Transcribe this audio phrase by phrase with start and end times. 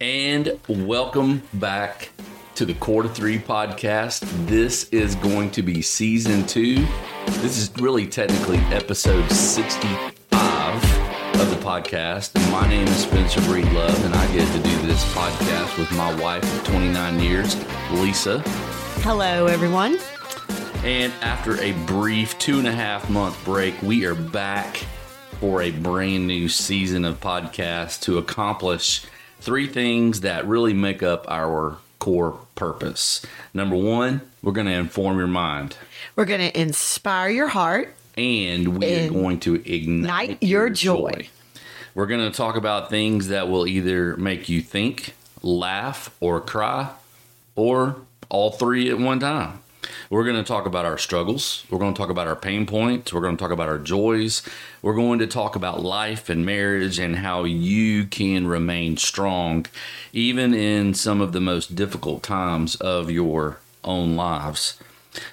[0.00, 2.10] And welcome back
[2.54, 4.20] to the Cord of Three podcast.
[4.46, 6.86] This is going to be season two.
[7.40, 10.14] This is really technically episode 65
[11.40, 12.36] of the podcast.
[12.52, 16.44] My name is Spencer Breedlove, and I get to do this podcast with my wife
[16.44, 17.56] of 29 years,
[17.90, 18.38] Lisa.
[19.02, 19.98] Hello, everyone.
[20.84, 24.76] And after a brief two and a half month break, we are back
[25.40, 29.04] for a brand new season of podcast to accomplish
[29.40, 33.24] three things that really make up our core purpose.
[33.54, 35.76] Number one, we're going to inform your mind,
[36.16, 37.94] We're going to inspire your heart.
[38.16, 41.28] and we are And going to ignite ignite your joy.
[41.94, 46.90] We're going to talk about things that will either make you think, laugh, or cry,
[47.56, 47.96] or
[48.28, 49.60] all three at one time.
[50.10, 51.64] We're going to talk about our struggles.
[51.70, 53.12] We're going to talk about our pain points.
[53.12, 54.42] We're going to talk about our joys.
[54.82, 59.66] We're going to talk about life and marriage and how you can remain strong
[60.12, 64.78] even in some of the most difficult times of your own lives.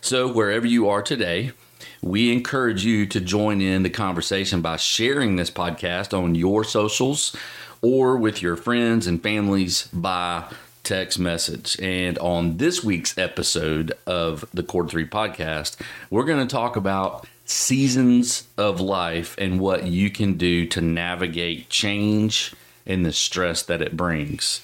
[0.02, 1.52] So, wherever you are today,
[2.02, 7.36] we encourage you to join in the conversation by sharing this podcast on your socials
[7.82, 10.44] or with your friends and families by
[10.86, 11.78] text message.
[11.82, 15.76] And on this week's episode of the Cord 3 podcast,
[16.10, 21.70] we're going to talk about seasons of life and what you can do to navigate
[21.70, 22.54] change
[22.86, 24.62] and the stress that it brings.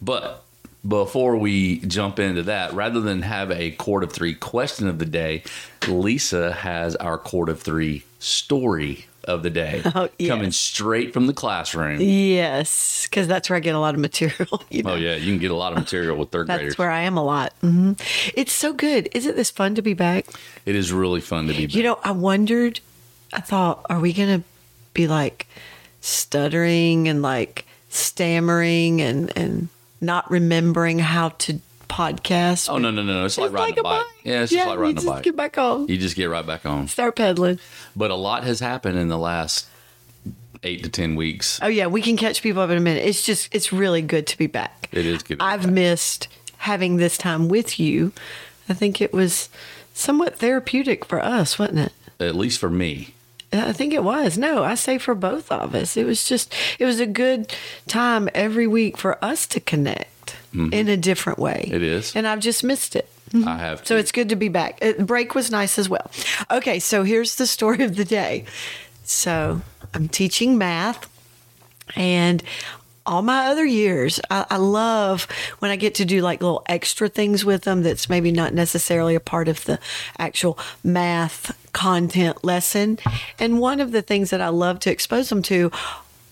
[0.00, 0.44] But
[0.86, 5.06] before we jump into that, rather than have a cord of three question of the
[5.06, 5.42] day,
[5.88, 10.28] Lisa has our cord of three story of the day Oh, yes.
[10.28, 12.00] coming straight from the classroom.
[12.00, 14.62] Yes, because that's where I get a lot of material.
[14.70, 14.92] You know?
[14.92, 16.72] Oh yeah, you can get a lot of material with third That's graders.
[16.72, 17.52] That's where I am a lot.
[17.60, 17.92] hmm
[18.34, 19.08] It's so good.
[19.12, 20.26] Isn't this fun to be back?
[20.66, 21.74] It is really fun to be back.
[21.74, 22.80] You know, I wondered,
[23.32, 24.46] I thought, are we going to
[24.94, 25.46] be like
[26.00, 29.68] stuttering and like stammering and, and
[30.00, 31.60] not remembering how to
[31.92, 32.68] podcast?
[32.70, 33.20] oh no no no!
[33.20, 33.24] no!
[33.26, 34.06] It's like riding a bike.
[34.24, 35.22] Yeah, it's just like you riding a just bike.
[35.22, 35.88] Get back on.
[35.88, 36.88] You just get right back on.
[36.88, 37.58] Start pedaling.
[37.94, 39.68] But a lot has happened in the last
[40.62, 41.60] eight to ten weeks.
[41.62, 43.04] Oh yeah, we can catch people up in a minute.
[43.04, 44.88] It's just it's really good to be back.
[44.92, 45.72] It is good to be I've back.
[45.72, 46.28] missed
[46.58, 48.12] having this time with you.
[48.68, 49.48] I think it was
[49.92, 51.92] somewhat therapeutic for us, wasn't it?
[52.20, 53.14] At least for me.
[53.52, 54.38] I think it was.
[54.38, 55.96] No, I say for both of us.
[55.96, 57.54] It was just it was a good
[57.86, 60.08] time every week for us to connect
[60.52, 61.64] in a different way.
[61.66, 61.74] Mm-hmm.
[61.74, 62.14] It is.
[62.14, 63.08] And I've just missed it.
[63.34, 63.86] I have.
[63.86, 64.78] So it's good to be back.
[64.82, 66.10] Uh, The break was nice as well.
[66.50, 68.44] Okay, so here's the story of the day.
[69.04, 69.62] So
[69.94, 71.08] I'm teaching math,
[71.96, 72.42] and
[73.04, 75.26] all my other years, I, I love
[75.58, 79.14] when I get to do like little extra things with them that's maybe not necessarily
[79.14, 79.78] a part of the
[80.18, 82.98] actual math content lesson.
[83.38, 85.72] And one of the things that I love to expose them to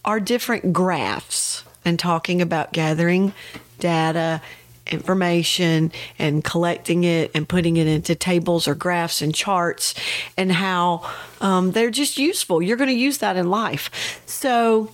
[0.05, 3.33] are different graphs and talking about gathering
[3.81, 4.41] data
[4.87, 9.95] information and collecting it and putting it into tables or graphs and charts
[10.37, 11.09] and how
[11.41, 12.61] um, they're just useful.
[12.61, 14.21] You're going to use that in life.
[14.27, 14.91] So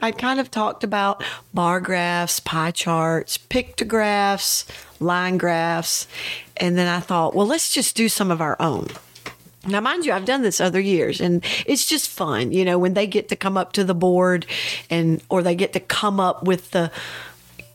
[0.00, 1.22] I kind of talked about
[1.54, 4.66] bar graphs, pie charts, pictographs,
[5.00, 6.06] line graphs,
[6.56, 8.88] and then I thought, well, let's just do some of our own.
[9.66, 12.94] Now, mind you, I've done this other years, and it's just fun, you know, when
[12.94, 14.46] they get to come up to the board,
[14.90, 16.90] and or they get to come up with the,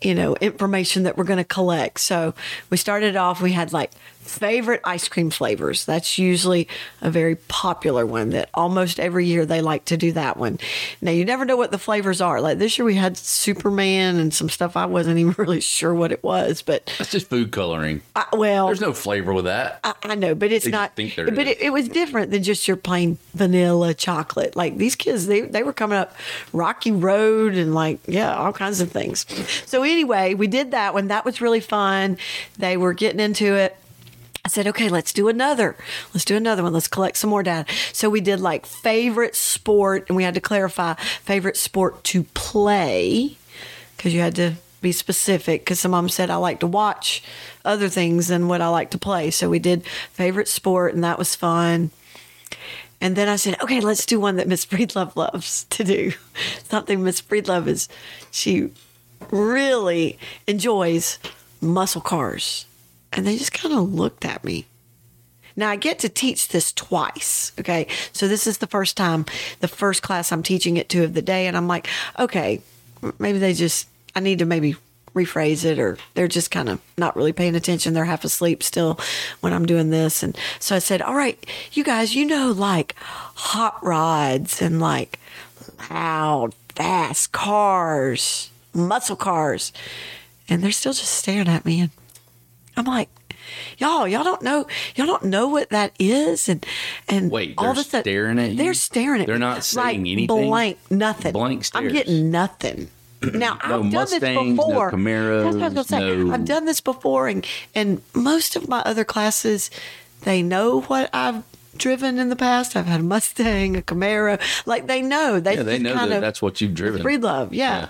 [0.01, 1.99] you know, information that we're going to collect.
[1.99, 2.33] So
[2.69, 3.41] we started off.
[3.41, 5.85] We had like favorite ice cream flavors.
[5.85, 6.67] That's usually
[7.01, 10.59] a very popular one that almost every year they like to do that one.
[11.01, 12.39] Now you never know what the flavors are.
[12.39, 16.11] Like this year we had Superman and some stuff I wasn't even really sure what
[16.11, 18.01] it was, but That's just food coloring.
[18.15, 19.79] I, well, There's no flavor with that.
[19.83, 20.95] I, I know, but it's They not.
[20.95, 21.07] but
[21.47, 24.55] it, it was different than just your plain vanilla chocolate.
[24.55, 26.15] Like these kids, they they were coming up
[26.53, 29.25] Rocky Road and like yeah, all kinds of things.
[29.65, 31.07] So anyway, we did that one.
[31.07, 32.17] That was really fun.
[32.57, 33.75] They were getting into it.
[34.43, 35.75] I said, okay, let's do another.
[36.13, 36.73] Let's do another one.
[36.73, 37.71] Let's collect some more data.
[37.93, 43.37] So we did like favorite sport, and we had to clarify favorite sport to play
[43.95, 45.61] because you had to be specific.
[45.61, 47.23] Because some them said I like to watch
[47.63, 49.29] other things than what I like to play.
[49.29, 51.91] So we did favorite sport, and that was fun.
[52.99, 56.13] And then I said, okay, let's do one that Miss Breedlove loves to do.
[56.63, 57.89] Something Miss Breedlove is,
[58.31, 58.71] she
[59.29, 60.17] really
[60.47, 61.19] enjoys
[61.61, 62.65] muscle cars.
[63.13, 64.65] And they just kind of looked at me.
[65.55, 67.51] Now I get to teach this twice.
[67.59, 67.87] Okay.
[68.13, 69.25] So this is the first time,
[69.59, 71.47] the first class I'm teaching it to of the day.
[71.47, 71.87] And I'm like,
[72.17, 72.61] okay,
[73.19, 74.75] maybe they just, I need to maybe
[75.13, 77.93] rephrase it or they're just kind of not really paying attention.
[77.93, 78.97] They're half asleep still
[79.41, 80.23] when I'm doing this.
[80.23, 81.37] And so I said, all right,
[81.73, 85.19] you guys, you know, like hot rods and like
[85.89, 88.49] loud, fast cars.
[88.73, 89.73] muscle cars.
[90.49, 91.81] And they're still just staring at me.
[91.81, 91.91] And
[92.77, 93.09] I'm like,
[93.77, 94.65] y'all, y'all don't know,
[94.95, 96.47] y'all don't know what that is.
[96.49, 96.65] And,
[97.09, 98.57] and Wait, all they're of a sudden, staring at you?
[98.57, 99.39] They're staring at They're me.
[99.39, 100.27] not saying like, anything?
[100.27, 101.33] Blank, nothing.
[101.33, 101.85] Blank stares.
[101.85, 102.89] I'm getting nothing.
[103.33, 104.91] Now No I've done Mustangs, this no before.
[104.91, 105.83] Camaros, That's what I was gonna
[106.15, 106.15] say.
[106.23, 107.45] no- I've done this before, and
[107.75, 109.69] and most of my other classes,
[110.21, 111.43] they know what I've
[111.77, 112.75] driven in the past.
[112.75, 114.39] I've had a Mustang, a Camaro.
[114.65, 115.39] Like they know.
[115.39, 117.03] They Yeah, they know that that's what you've driven.
[117.03, 117.49] Breedlove.
[117.51, 117.79] Yeah.
[117.81, 117.89] Yeah.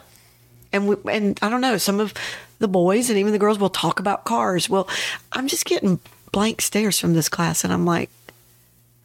[0.74, 1.78] And we, and I don't know.
[1.78, 2.14] Some of
[2.62, 4.70] the boys and even the girls will talk about cars.
[4.70, 4.88] Well,
[5.34, 6.00] I'm just getting
[6.32, 8.10] blank stares from this class, and I'm like,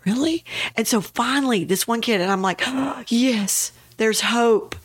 [0.04, 0.44] really?
[0.76, 2.62] And so finally, this one kid, and I'm like,
[3.08, 4.76] yes, there's hope.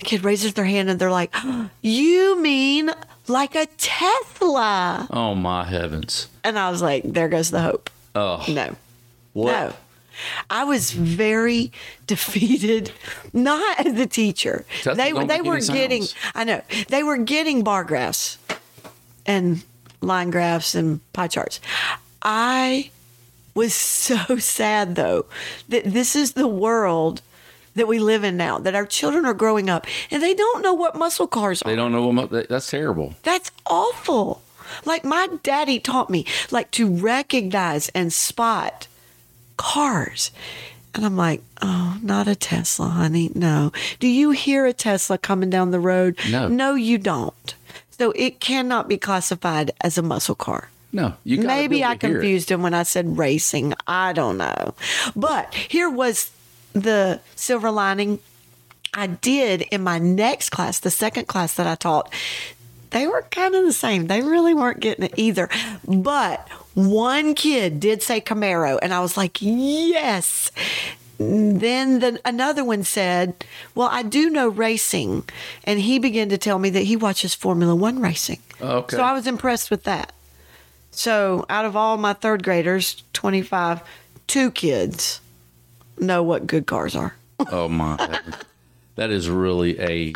[0.00, 1.32] The kid raises their hand and they're like,
[1.82, 2.90] you mean
[3.28, 5.06] like a Tesla?
[5.10, 6.28] Oh my heavens!
[6.42, 7.90] And I was like, there goes the hope.
[8.14, 8.74] Oh No.
[9.32, 9.50] what?
[9.52, 9.72] No.
[10.50, 11.72] I was very
[12.06, 12.92] defeated,
[13.32, 14.64] not as a teacher.
[14.82, 16.32] Tesla they they were getting sounds.
[16.34, 16.62] I know.
[16.88, 18.38] They were getting bar graphs
[19.26, 19.62] and
[20.00, 21.60] line graphs and pie charts.
[22.22, 22.90] I
[23.54, 25.26] was so sad though
[25.68, 27.22] that this is the world
[27.74, 30.74] that we live in now, that our children are growing up and they don't know
[30.74, 31.70] what muscle cars are.
[31.70, 32.48] They don't know what.
[32.48, 33.14] That's terrible.
[33.22, 34.42] That's awful.
[34.84, 38.86] Like my daddy taught me like to recognize and spot
[39.56, 40.30] cars.
[40.94, 43.30] And I'm like, oh, not a Tesla, honey.
[43.34, 43.72] No.
[43.98, 46.16] Do you hear a Tesla coming down the road?
[46.30, 46.46] No.
[46.46, 47.54] No, you don't.
[47.90, 50.70] So it cannot be classified as a muscle car.
[50.92, 52.00] No, you Maybe I it.
[52.00, 53.74] confused him when I said racing.
[53.88, 54.74] I don't know.
[55.16, 56.30] But here was
[56.72, 58.20] the silver lining.
[58.92, 62.12] I did in my next class, the second class that I taught,
[62.90, 64.06] they were kind of the same.
[64.06, 65.48] They really weren't getting it either.
[65.84, 70.50] But one kid did say Camaro, and I was like, yes.
[71.18, 73.44] Then the, another one said,
[73.74, 75.28] Well, I do know racing.
[75.62, 78.40] And he began to tell me that he watches Formula One racing.
[78.60, 78.96] Oh, okay.
[78.96, 80.12] So I was impressed with that.
[80.90, 83.80] So out of all my third graders, 25,
[84.26, 85.20] two kids
[85.98, 87.14] know what good cars are.
[87.50, 88.20] Oh my!
[88.96, 90.12] that is really a.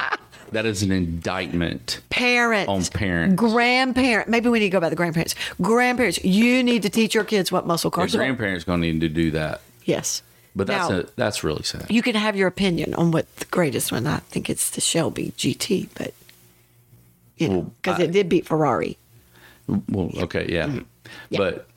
[0.52, 2.00] That is an indictment.
[2.10, 3.36] Parents, On parents.
[3.36, 4.28] grandparent.
[4.28, 5.34] Maybe we need to go by the grandparents.
[5.60, 8.18] Grandparents, you need to teach your kids what muscle Your cars are.
[8.18, 9.60] grandparents gonna need to do that.
[9.84, 10.22] Yes.
[10.56, 11.86] But that's Now- a, that's really sad.
[11.90, 14.06] You can have your opinion on what the greatest one.
[14.06, 16.14] I think it's the Shelby GT, but
[17.36, 18.96] you know, because I- it did beat Ferrari.
[19.88, 20.78] Well, okay, yeah, Mm-hmm.
[21.30, 21.38] Yeah.
[21.38, 21.68] but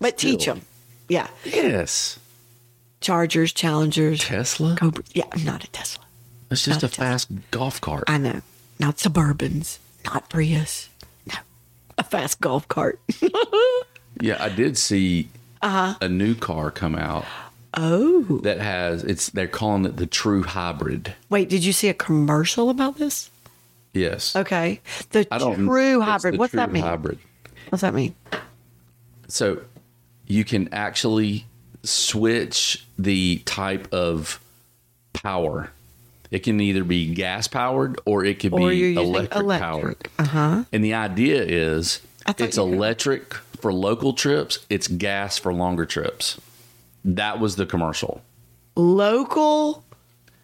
[0.00, 0.62] But teach them.
[1.08, 1.28] Yeah.
[1.44, 2.18] yes,
[3.00, 4.76] Chargers, Challengers, Tesla.
[4.76, 5.04] Cobra.
[5.12, 6.04] Yeah, I'm not a Tesla.
[6.52, 7.04] It's just not a Tesla.
[7.04, 8.04] fast golf cart.
[8.06, 8.40] I know.
[8.78, 10.88] Not Suburbans, not Prius.
[11.26, 11.34] No.
[11.98, 13.00] A fast golf cart.
[14.20, 15.30] Yeah, I did see
[15.62, 15.94] Uh-huh.
[16.00, 17.24] a new car come out
[17.74, 18.40] oh.
[18.44, 19.30] that has it's.
[19.30, 21.14] They're calling it the True Hybrid.
[21.30, 23.30] Wait, did you see a commercial about this?
[23.94, 24.36] Yes.
[24.36, 24.80] Okay.
[25.10, 26.38] The true hybrid.
[26.38, 26.82] What's True that mean?
[26.82, 27.18] Hybrid.
[27.70, 28.14] What's that mean?
[29.28, 29.62] So
[30.26, 31.46] you can actually
[31.82, 34.40] switch the type of
[35.14, 35.70] power.
[36.32, 39.60] It can either be gas powered or it could Or be electric, electric.
[39.60, 40.08] powered.
[40.18, 40.64] Uh-huh.
[40.72, 42.00] And the idea is
[42.38, 46.40] it's you electric for local trips, it's gas for longer trips.
[47.04, 48.22] That was the commercial.
[48.76, 49.84] Local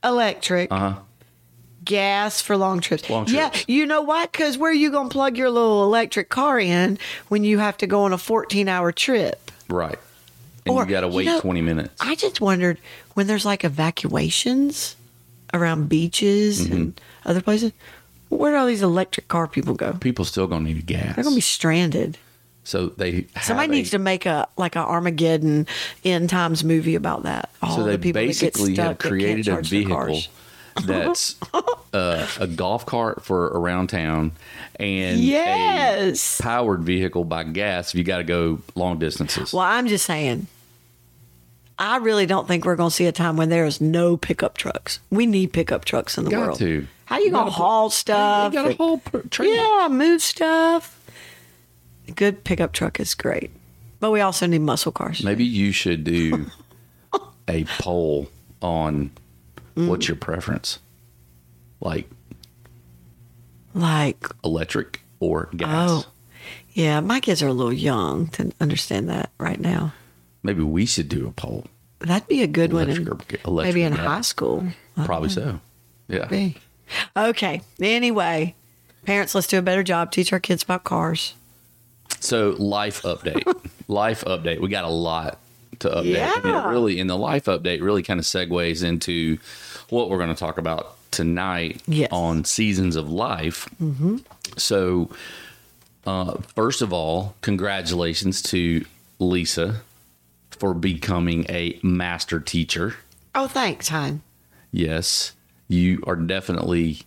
[0.05, 0.71] electric.
[0.71, 0.95] Uh huh.
[1.85, 3.09] Gas for long trips.
[3.09, 4.31] Long Yeah, you know what?
[4.31, 7.79] Because where are you going to plug your little electric car in when you have
[7.79, 9.51] to go on a 14 hour trip?
[9.71, 9.99] Right.
[10.67, 11.95] And Or, you got to you wait know, 20 minutes.
[11.99, 12.79] I just wondered
[13.15, 14.97] when there's like evacuations
[15.55, 16.73] around beaches Mm-hmm.
[16.73, 17.73] and other places,
[18.29, 19.93] where do all these electric car people go?
[19.95, 21.15] People still to need gas.
[21.15, 22.19] They're to be stranded.
[22.65, 25.67] so they have Somebody a- needs to make a like a Armageddon
[26.05, 27.51] end times movie about that.
[27.63, 30.21] All So they the people basically that get stuck have created a vehicle
[30.85, 31.35] that's
[31.93, 34.31] uh, a golf cart for around town
[34.79, 36.39] and Yes.
[36.39, 39.53] a powered vehicle by gas if you got to go long distances.
[39.53, 40.47] Well, I'm just saying.
[41.79, 44.57] I really don't think we're going to see a time when there is no pickup
[44.59, 44.99] trucks.
[45.11, 46.59] We need pickup trucks in the Got world.
[46.59, 46.87] to.
[47.05, 48.53] How you, going to haul stuff?
[48.53, 49.01] you got a whole
[49.41, 50.99] yeah, move stuff.
[52.09, 53.51] A good pickup truck is great,
[54.01, 55.23] but we also need muscle cars.
[55.23, 56.47] Maybe you should do
[57.49, 58.29] a poll
[58.61, 59.11] on
[59.77, 59.87] Mm.
[59.89, 60.81] what's your preference,
[61.81, 62.11] like
[63.75, 65.91] Like, electric or gas.
[65.91, 66.07] oh,
[66.73, 69.93] yeah, my kids are a little young to understand that right now.
[70.43, 71.67] Maybe we should do a poll.
[72.01, 72.89] That'd be a good one.
[72.89, 74.69] Electric In, electric maybe in high school.
[75.05, 75.61] Probably so.
[76.09, 76.27] Yeah.
[76.27, 76.57] Be.
[77.17, 77.61] Okay.
[77.81, 78.55] Anyway,
[79.05, 80.13] parents, let's do a better job.
[80.13, 81.35] Teach our kids about cars.
[82.21, 83.43] So life update,
[83.89, 84.61] life update.
[84.61, 85.39] We got a lot
[85.81, 86.17] to update.
[86.19, 86.69] And it Yeah.
[86.71, 89.39] really, in the life update, really kind of segues into
[89.91, 92.09] what we're going to talk about tonight Yes.
[92.13, 93.69] on seasons of life.
[93.83, 94.19] Mm-hmm.
[94.57, 95.11] So,
[96.07, 98.85] uh, first of all, congratulations to
[99.19, 99.83] Lisa
[100.59, 102.97] for becoming a master teacher.
[103.35, 104.23] Oh, thanks, hon.
[104.73, 105.35] Yes,
[105.69, 107.03] you are definitely.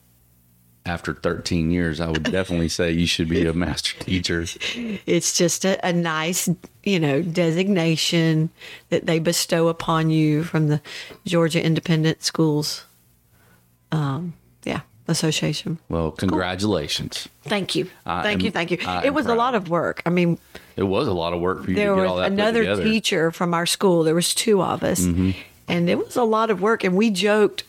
[0.83, 4.45] After 13 years, I would definitely say you should be a master teacher.
[5.05, 6.49] It's just a, a nice,
[6.83, 8.49] you know, designation
[8.89, 10.81] that they bestow upon you from the
[11.23, 12.85] Georgia Independent Schools,
[13.91, 14.81] um, yeah,
[15.11, 15.77] Association.
[15.89, 17.27] Well, congratulations.
[17.43, 18.77] Thank you, I thank am- you, thank you.
[18.85, 20.01] I it was a lot of work.
[20.05, 20.37] I mean,
[20.75, 23.31] It was a lot of work for you there to get all was another teacher
[23.31, 24.03] from our school.
[24.03, 25.31] There was two of us, Mm-hmm.
[25.67, 26.83] and it was a lot of work.
[26.83, 27.63] And we joked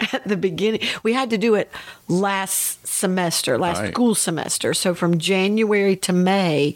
[0.12, 0.80] at the beginning.
[1.02, 1.70] We had to do it
[2.08, 3.92] last semester, last Right.
[3.92, 4.74] school semester.
[4.74, 6.74] So from January to May.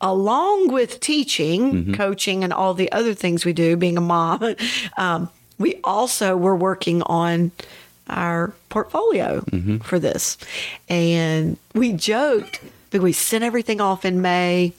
[0.00, 1.94] Along with teaching, Mm-hmm.
[1.94, 4.54] coaching, and all the other things we do, being a mom,
[4.98, 7.52] um, we also were working on
[8.08, 9.78] our portfolio Mm-hmm.
[9.78, 10.36] for this.
[10.88, 14.72] And we joked that we sent everything off in May.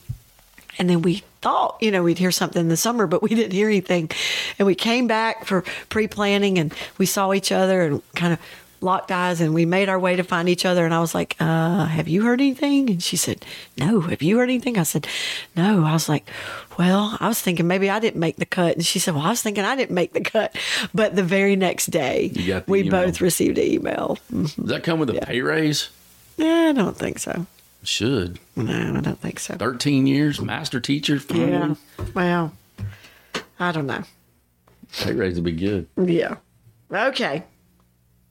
[0.77, 3.53] And then we thought, you know, we'd hear something in the summer, but we didn't
[3.53, 4.09] hear anything.
[4.59, 8.39] And we came back for pre planning and we saw each other and kind of
[8.81, 10.85] locked eyes and we made our way to find each other.
[10.85, 12.89] And I was like, uh, Have you heard anything?
[12.89, 13.45] And she said,
[13.77, 14.01] No.
[14.01, 14.77] Have you heard anything?
[14.77, 15.07] I said,
[15.55, 15.83] No.
[15.83, 16.29] I was like,
[16.77, 18.75] Well, I was thinking maybe I didn't make the cut.
[18.75, 20.55] And she said, Well, I was thinking I didn't make the cut.
[20.93, 22.91] But the very next day, You got the we email.
[23.05, 24.17] both received an email.
[24.31, 25.89] Does that come with a pay raise?
[26.37, 27.45] Yeah, I don't think so.
[27.83, 28.39] Should.
[28.55, 29.55] No, I don't think so.
[29.55, 31.19] 13 years, master teacher.
[31.33, 31.75] Yeah.
[32.13, 32.51] Well,
[33.59, 34.03] I don't know.
[34.99, 35.87] Pay raise would be good.
[35.97, 36.35] Yeah.
[36.91, 37.43] Okay.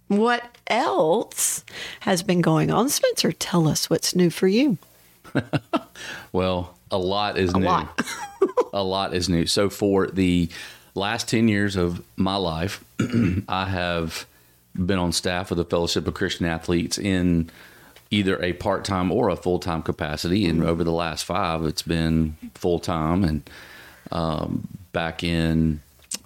[0.09, 1.65] What else
[2.01, 2.89] has been going on?
[2.89, 4.79] Spencer, tell us what's new for you.
[6.33, 7.65] Well, a lot is new.
[7.65, 8.01] lot.
[8.73, 9.47] a lot is new.
[9.47, 10.49] So for the
[10.95, 12.85] last 10 years of my life,
[13.49, 14.27] I have
[14.75, 17.51] been on staff with the Fellowship of Christian Athletes in
[18.11, 20.47] either a part-time or a full-time capacity.
[20.47, 23.25] And over the last five, it's been full-time.
[23.25, 23.51] And
[24.11, 25.81] um, back in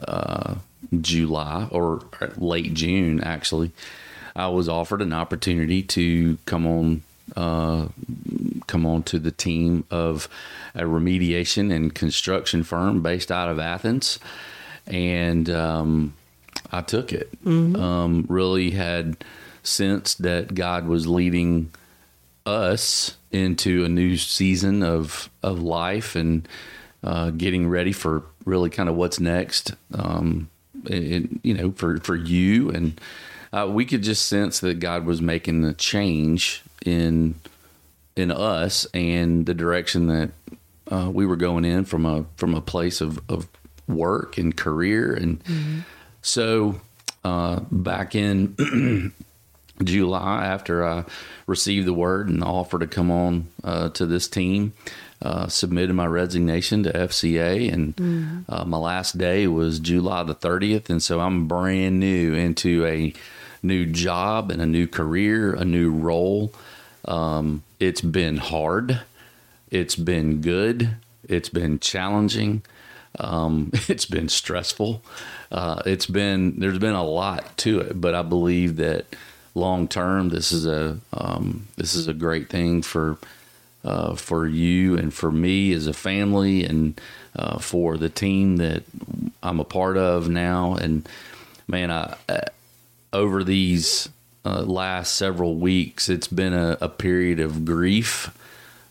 [0.06, 0.56] uh,
[1.00, 2.02] July or
[2.36, 3.72] late June, actually,
[4.34, 7.02] I was offered an opportunity to come on
[7.36, 7.88] uh,
[8.66, 10.28] come on to the team of
[10.74, 14.18] a remediation and construction firm based out of Athens,
[14.86, 16.14] and um,
[16.72, 17.28] I took it.
[17.76, 19.24] Um, really had
[19.62, 21.70] sensed that God was leading
[22.46, 26.48] us into a new season of of life and
[27.02, 29.74] uh, getting ready for really kind of what's next.
[29.92, 30.48] Um,
[30.86, 33.00] it, you know, for for you and
[33.52, 37.34] uh, we could just sense that God was making a change in
[38.16, 40.30] in us and the direction that
[40.90, 43.48] uh, we were going in from a from a place of, of
[43.86, 45.42] work and career and
[46.20, 46.80] so
[47.24, 49.12] uh, back in
[49.84, 51.04] July after I
[51.46, 54.72] received the word and the offer to come on uh, to this team.
[55.20, 60.88] Uh, submitted my resignation to FCA, and uh, my last day was July the 30th.
[60.88, 63.12] And so I'm brand new into a
[63.62, 66.52] new job and a new career, a new role.
[67.04, 69.00] Um, it's been hard,
[69.70, 70.96] it's been good,
[71.28, 72.62] it's been challenging,
[73.18, 75.02] um, it's been stressful.
[75.50, 79.06] Uh, it's been there's been a lot to it, but I believe that
[79.54, 83.18] long term, this is a um, this is a great thing for
[83.84, 87.00] uh, for you and for me as a family, and
[87.36, 88.82] uh, for the team that
[89.42, 90.74] I'm a part of now.
[90.74, 91.08] And
[91.66, 92.40] man, I uh,
[93.12, 94.08] over these
[94.44, 98.34] uh, last several weeks, it's been a, a period of grief.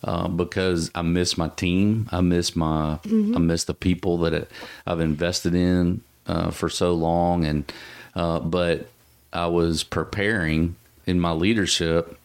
[0.03, 4.47] Uh, because I miss my team, I miss my, I miss the people that
[4.85, 7.69] I've invested in uh, for so long, and
[8.15, 8.89] uh, but
[9.33, 10.75] I was preparing
[11.07, 12.17] in my leadership.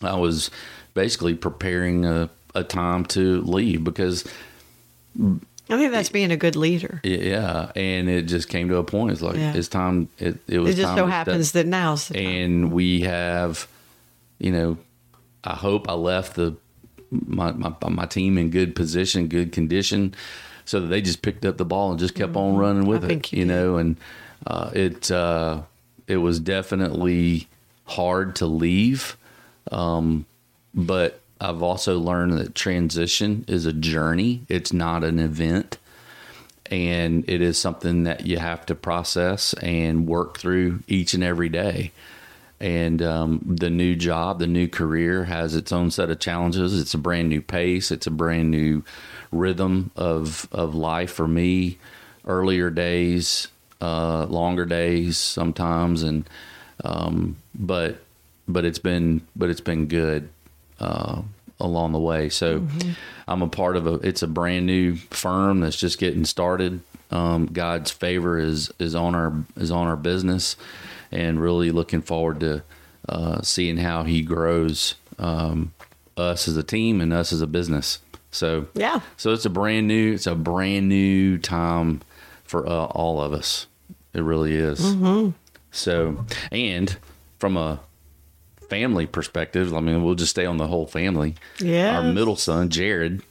[0.00, 0.50] I was
[0.96, 4.24] basically preparing a, a time to leave because
[5.18, 7.00] I think that's being a good leader.
[7.04, 9.12] yeah, and it just came to a point.
[9.12, 9.54] It's like Yeah.
[9.54, 10.08] it's time.
[10.18, 12.26] It, it was It just so happens that now's the time.
[12.26, 13.68] and we have,
[14.38, 14.78] you know,
[15.44, 16.56] I hope I left the
[17.10, 20.14] my my, my team in good position, good condition,
[20.64, 23.10] so that they just picked up the ball and just kept on running with Mm-hmm.
[23.10, 23.32] I it.
[23.32, 23.96] you You, know, and
[24.46, 25.62] uh, it uh,
[26.06, 27.48] it was definitely
[27.84, 29.16] hard to leave,
[29.72, 30.26] um,
[30.76, 34.42] but I've also learned that transition is a journey.
[34.48, 35.78] It's not an event
[36.70, 41.48] and it is something that you have to process and work through each and every
[41.48, 41.92] day.
[42.58, 46.78] And um, the new job, the new career has its own set of challenges.
[46.78, 47.90] It's a brand new pace.
[47.90, 48.82] It's a brand new
[49.30, 51.78] rhythm of of life for me.
[52.26, 53.48] Earlier days,
[53.80, 56.28] uh, longer days sometimes, and
[56.82, 57.98] um, but
[58.48, 60.30] but it's been but it's been good
[60.80, 61.22] uh,
[61.60, 62.28] along the way.
[62.28, 62.66] So
[63.28, 63.94] I'm a part of a.
[63.94, 66.80] It's a brand new firm that's just getting started.
[67.10, 70.56] Um, God's favor is is on our is on our business,
[71.12, 72.62] and really looking forward to
[73.08, 75.72] uh, seeing how He grows um,
[76.16, 78.00] us as a team and us as a business.
[78.32, 79.00] So Yeah.
[79.16, 82.02] so it's a brand new it's a brand new time
[82.44, 83.66] for uh, all of us.
[84.12, 84.80] It really is.
[84.80, 85.30] Mm-hmm.
[85.70, 86.96] So and
[87.38, 87.80] from a
[88.68, 91.34] family perspective, I mean, we'll just stay on the whole family.
[91.60, 91.98] Yeah.
[91.98, 93.22] Our middle son, Jared,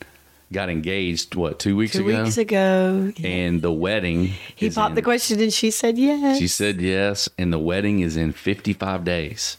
[0.52, 4.32] got engaged what two weeks Two ago, weeks ago, and the wedding.
[4.56, 6.38] he popped in- the question and she said yes.
[6.38, 9.58] She said yes, and the wedding is in 55 days.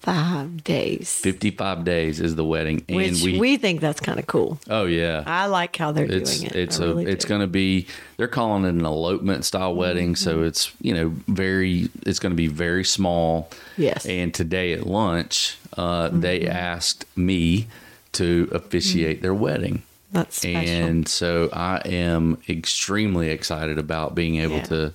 [0.00, 1.14] 55 days.
[1.14, 4.58] 55 days is the wedding, and which we, we, think that's kind of cool.
[4.70, 6.56] oh yeah, I like how they're it's doing it.
[6.56, 10.14] it's I a really it's going to be they're calling it an elopement style wedding,
[10.14, 10.30] Mm-hmm.
[10.30, 13.50] so it's you know very it's going to be very small.
[13.76, 14.04] Yes.
[14.06, 14.10] Mm-hmm.
[14.22, 17.66] And today at lunch, uh, they asked me
[18.12, 19.82] to officiate their wedding.
[20.12, 20.58] That's special.
[20.58, 24.64] And so I am extremely excited about being able Yeah.
[24.64, 24.94] to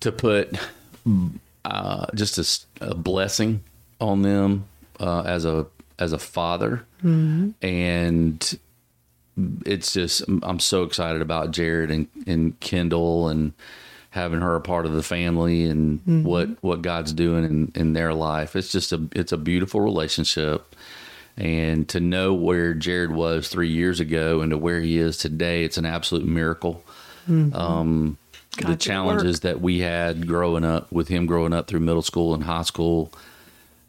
[0.00, 0.56] to put
[1.64, 3.62] uh, just a blessing
[4.00, 4.64] on them
[4.98, 5.66] uh, as a
[5.98, 7.50] as a father, Mm-hmm.
[7.66, 8.58] and
[9.64, 13.52] it's just I'm so excited about Jared and, and Kendall and
[14.10, 16.22] having her a part of the family and Mm-hmm.
[16.24, 18.54] what what God's doing in, in their life.
[18.56, 20.74] It's just a it's a beautiful relationship.
[21.36, 25.64] And to know where Jared was three years ago and to where he is today,
[25.64, 26.82] it's an absolute miracle.
[27.28, 28.18] Um,
[28.58, 32.42] the challenges that we had growing up with him growing up through middle school and
[32.42, 33.12] high school,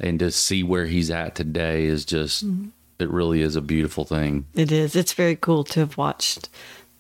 [0.02, 2.44] and to see where he's at today is just
[3.00, 4.46] it really is a beautiful thing.
[4.54, 4.96] It is.
[4.96, 6.50] It's very cool to have watched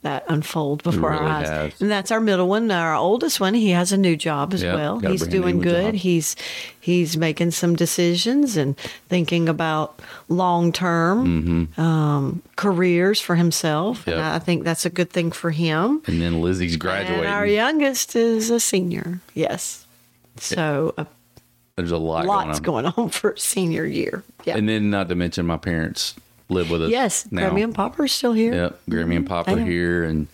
[0.03, 1.47] that unfold before our eyes.
[1.47, 1.79] has.
[1.79, 2.71] And that's our middle one.
[2.71, 4.97] Our oldest one, he has a new job as Yep, well.
[4.99, 5.93] He's doing good.
[5.93, 6.01] job.
[6.01, 6.35] He's
[6.79, 8.75] he's making some decisions and
[9.09, 14.07] thinking about long term um, careers for himself.
[14.07, 14.35] And Mm-hmm.
[14.35, 16.01] I think that's a good thing for him.
[16.07, 17.19] And then Lizzie's graduating.
[17.25, 19.19] And our youngest is a senior.
[19.35, 19.85] Yes.
[20.37, 21.05] So a
[21.75, 22.91] There's a lot lot's going on.
[22.93, 24.23] going on for senior year.
[24.45, 24.57] Yeah.
[24.57, 26.15] And then not to mention my parents
[26.49, 26.91] live with us.
[26.91, 27.27] yes.
[27.31, 27.49] now.
[27.49, 28.53] Grammy and Papa are still here.
[28.53, 29.63] Yep, Grammy and Papa Yeah.
[29.65, 30.27] here, and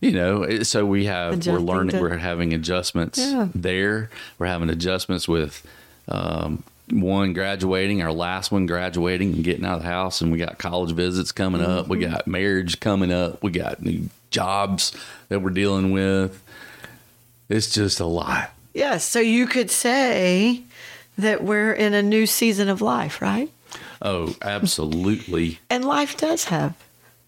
[0.00, 3.48] you know, so we have Adjusting we're learning, to- we're having adjustments Yeah.
[3.54, 4.10] there.
[4.38, 5.66] We're having adjustments with
[6.06, 10.36] um, one graduating, our last one graduating and getting out of the house, and we
[10.36, 11.84] got college visits coming up.
[11.84, 11.90] Mm-hmm.
[11.90, 13.42] We got marriage coming up.
[13.42, 14.92] We got new jobs
[15.30, 16.42] that we're dealing with.
[17.48, 18.50] It's just a lot.
[18.74, 20.62] Yes, so you could say
[21.18, 23.50] that we're in a new season of life, right?
[24.02, 25.60] Oh, absolutely.
[25.70, 26.76] And life does have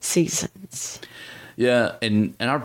[0.01, 1.01] seasons.
[1.57, 2.61] Yeah, and and I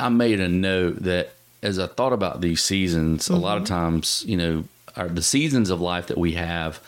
[0.00, 3.74] I made a note that as I thought about these seasons, a lot of mm-hmm.
[3.74, 6.80] times, you know, our, the seasons of life that we have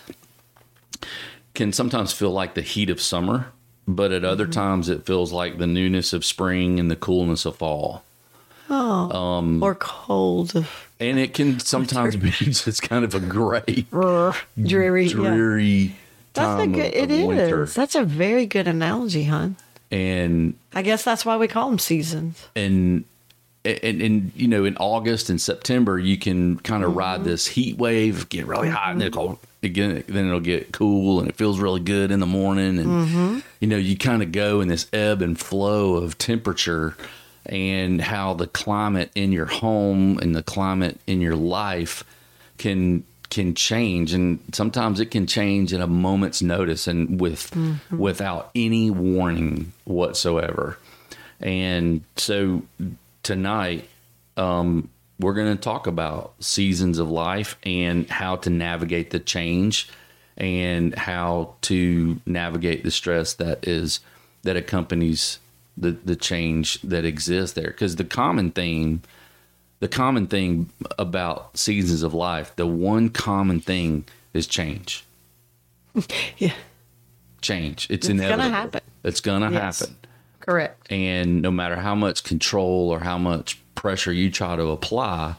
[1.54, 3.48] can sometimes feel like the heat of summer,
[3.86, 4.52] but at other mm-hmm.
[4.52, 8.04] times it feels like the newness of spring and the coolness of fall.
[8.70, 10.64] Oh, um, or cold,
[11.00, 15.06] And it can sometimes be just kind of a gray, or dreary.
[15.06, 15.14] yeah.
[15.14, 15.96] dreary
[16.34, 16.94] That's a time good.
[16.94, 17.62] of, It of winter.
[17.64, 17.74] is.
[17.74, 19.56] That's a very good analogy, hon.
[19.90, 22.46] And I guess that's why we call them seasons.
[22.54, 23.04] and
[23.64, 26.98] and, and you know in August and September you can kind of mm-hmm.
[26.98, 29.08] ride this heat wave, get really hot, and mm-hmm.
[29.08, 32.86] it'll again then it'll get cool and it feels really good in the morning, and
[32.86, 33.38] mm-hmm.
[33.60, 36.96] you know you kind of go in this ebb and flow of temperature
[37.48, 42.04] and how the climate in your home and the climate in your life
[42.58, 44.12] can can change.
[44.12, 47.54] And sometimes it can change in a moment's notice and with
[47.90, 50.78] without any warning whatsoever.
[51.40, 52.62] And so
[53.22, 53.88] tonight,
[54.36, 54.88] um,
[55.20, 59.88] we're going to talk about seasons of life and how to navigate the change
[60.36, 64.00] and how to navigate the stress that is
[64.42, 65.40] that accompanies
[65.80, 67.68] the the change that exists there.
[67.68, 69.02] Because the common theme,
[69.80, 75.04] the common thing about seasons of life, the one common thing is change.
[76.38, 76.52] Yeah,
[77.40, 77.86] Change.
[77.90, 78.80] It's, It's gonna happen.
[79.04, 79.80] It's gonna Yes.
[79.80, 79.96] happen.
[80.40, 80.90] correct.
[80.90, 85.34] and no matter how much control or how much pressure you try to apply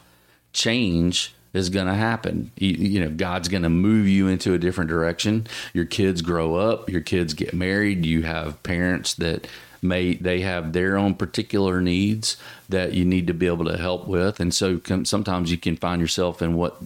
[0.52, 4.58] change is going to happen you, you know god's going to move you into a
[4.58, 9.46] different direction your kids grow up your kids get married you have parents that
[9.82, 12.36] may they have their own particular needs
[12.68, 14.40] that you need to be able to help with.
[14.40, 16.80] And so com- sometimes you can find yourself in what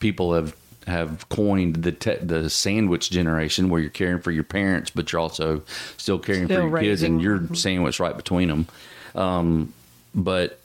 [0.00, 0.54] people have
[0.86, 5.20] have coined the te- the sandwich generation where you're caring for your parents but you're
[5.20, 5.60] also
[5.98, 8.66] still caring Still for your kids and you're sandwiched right between them
[9.14, 9.74] um,
[10.14, 10.58] but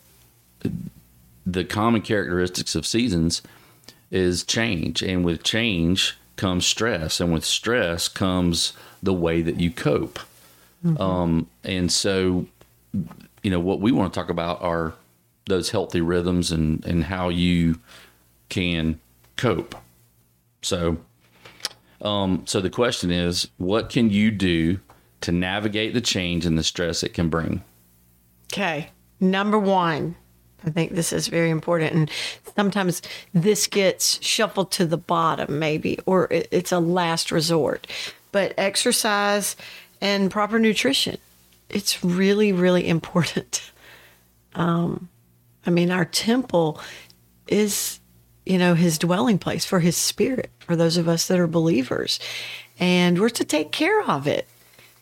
[1.46, 3.42] the common characteristics of seasons
[4.12, 9.72] is change, and with change comes stress, and with stress comes the way that you
[9.72, 10.20] cope.
[10.86, 12.46] Um, and so,
[13.42, 14.94] you know, what we want to talk about are
[15.46, 17.80] those healthy rhythms and and how you
[18.50, 19.00] can
[19.36, 19.76] cope.
[20.62, 20.98] So,
[22.02, 24.80] um, so the question is, what can you do
[25.22, 27.64] to navigate the change and the stress it can bring?
[28.52, 28.90] Okay.
[29.20, 30.16] Number one,
[30.66, 31.94] I think this is very important.
[31.94, 32.12] And
[32.56, 33.02] sometimes
[33.34, 37.88] this gets shuffled to the bottom, maybe, or it's a last resort.
[38.32, 39.56] But exercise
[40.04, 41.18] and proper nutrition,
[41.70, 43.72] it's really, really important.
[44.56, 45.10] Um,
[45.66, 46.80] I mean, our temple
[47.48, 48.00] is,
[48.46, 52.20] you know, his dwelling place for his spirit, for those of us that are believers.
[52.80, 54.48] And we're to take care of it.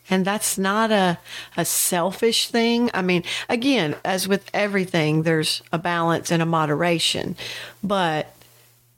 [0.08, 1.18] And that's not a,
[1.54, 2.90] a selfish thing.
[2.94, 7.36] I mean, again, as with everything, there's a balance and a moderation.
[7.84, 8.34] But,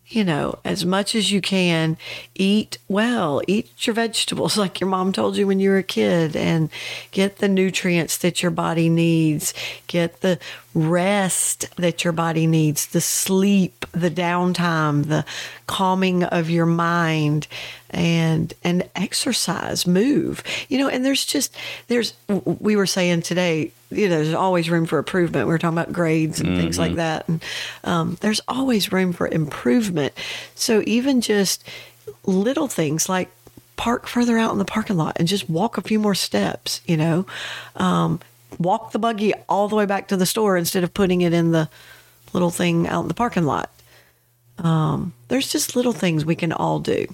[0.09, 1.97] you know, as much as you can,
[2.35, 6.37] eat well, eat your vegetables like your mom told you when you were a kid,
[6.37, 6.71] and
[7.11, 9.55] get the nutrients that your body needs,
[9.87, 10.39] get the
[10.75, 15.25] rest that your body needs, the sleep, the downtime, the
[15.67, 17.47] calming of your mind
[17.91, 20.43] and and exercise move.
[20.69, 21.57] You know and there's just
[21.87, 25.47] there's we were saying today you know there's always room for improvement.
[25.47, 27.29] We were talking about grades and things like that.
[27.29, 27.43] And
[27.85, 30.13] um, there's always room for improvement.
[30.57, 31.65] So even just
[32.27, 33.31] little things like
[33.77, 36.97] park further out in the parking lot and just walk a few more steps you
[36.97, 37.27] know?
[37.77, 38.21] Um,
[38.59, 41.53] walk the buggy all the way back to the store instead of putting it in
[41.53, 41.69] the
[42.33, 43.71] little thing out in the parking lot
[44.59, 47.07] um, there's just little things we can all do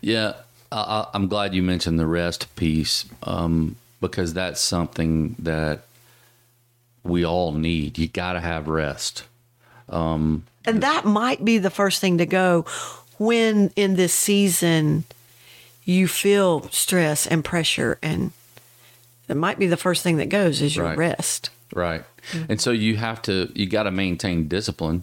[0.00, 0.34] Yeah,
[0.72, 5.82] I, I- I'm glad you mentioned the rest piece um, because that's something that
[7.04, 7.96] we all need.
[7.98, 9.24] You got to have rest.
[9.90, 12.62] And that might be the first thing to go
[13.18, 15.04] when in this season
[15.84, 18.32] you feel stress and pressure and
[19.28, 20.98] it might be the first thing that goes is your Right.
[20.98, 21.50] rest.
[21.74, 22.02] Right.
[22.48, 25.02] And so you have to, you got to maintain discipline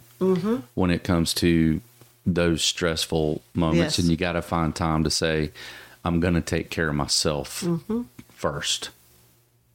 [0.74, 1.80] when it comes to
[2.26, 3.98] those stressful moments.
[3.98, 3.98] Yes.
[4.00, 5.52] And you got to find time to say,
[6.04, 7.64] I'm going to take care of myself
[8.30, 8.90] first.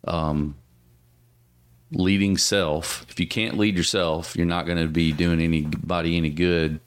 [0.05, 0.55] Um,
[1.91, 6.29] leading self, if you can't lead yourself, you're not going to be doing anybody any
[6.29, 6.79] good.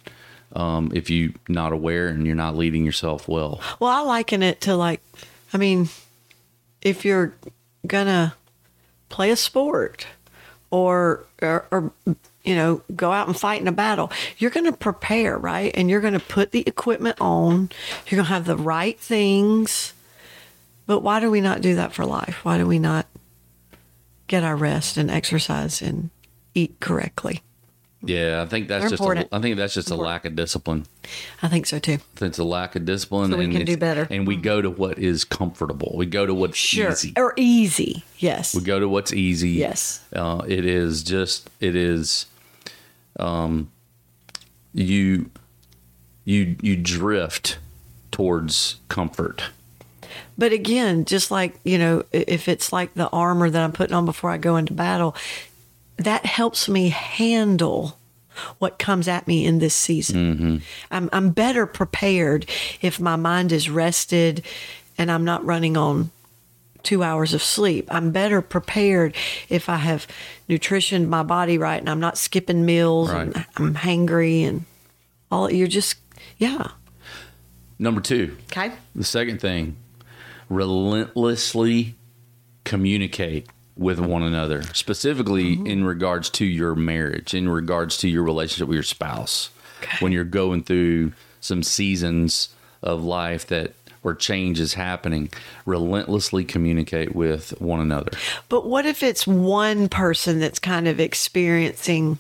[0.55, 3.61] Um, if you're not aware and you're not leading yourself well.
[3.81, 5.01] Well, I liken it to like,
[5.53, 5.89] I mean,
[6.85, 7.35] if you're
[7.87, 8.35] gonna
[9.09, 10.07] play a sport
[10.71, 11.93] or, or, or
[12.45, 15.73] you know, go out and fight in a battle, you're gonna prepare, right?
[15.75, 17.71] And you're gonna put the equipment on.
[18.07, 19.95] You're gonna have the right things.
[20.87, 22.45] But why do we not do that for life?
[22.45, 23.07] Why do we not
[24.27, 26.11] get our rest and exercise and
[26.55, 27.43] eat correctly?
[28.07, 29.29] Yeah, I think that's They're just important.
[29.33, 30.87] a, I think that's just a lack of discipline.
[31.43, 31.99] I think so too.
[32.21, 34.07] It's a lack of discipline, So we and can do better.
[34.11, 35.93] And we go to what is comfortable.
[35.97, 36.91] We go to what's Sure.
[36.93, 37.13] easy.
[37.17, 38.05] Or easy.
[38.19, 38.55] Yes.
[38.55, 39.51] We go to what's easy.
[39.51, 40.01] Yes.
[40.15, 42.27] Uh, it is just it is.
[43.19, 43.71] Um,
[44.73, 45.31] you
[46.25, 47.59] you you drift
[48.11, 49.45] towards comfort.
[50.37, 54.05] But again, just like, you know, if it's like the armor that I'm putting on
[54.05, 55.15] before I go into battle,
[55.97, 57.99] that helps me handle
[58.59, 60.35] what comes at me in this season.
[60.35, 60.57] Mm-hmm.
[60.91, 62.47] I'm, I'm better prepared
[62.83, 64.45] if my mind is rested
[64.99, 66.11] and I'm not running on
[66.83, 67.87] two hours of sleep.
[67.95, 69.15] I'm better prepared
[69.49, 70.07] if I have
[70.49, 74.65] nutritioned my body right and I'm not skipping meals and I'm hangry and
[75.31, 75.51] all.
[75.51, 75.97] You're just,
[76.37, 76.73] yeah.
[77.79, 78.73] Number two, Okay.
[78.95, 79.77] the second thing,
[80.49, 81.95] relentlessly
[82.65, 85.67] communicate with one another, specifically Mm-hmm.
[85.67, 89.51] in regards to your marriage, in regards to your relationship with your spouse.
[90.01, 92.49] When you're going through some seasons
[92.83, 95.31] of life that where change is happening,
[95.67, 98.13] relentlessly communicate with one another.
[98.49, 102.19] But what if it's one person that's kind of experiencing